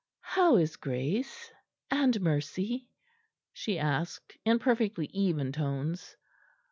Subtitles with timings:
[0.23, 1.51] "How is Grace,
[1.91, 2.89] and Mercy?"
[3.53, 6.17] she asked in perfectly even tones.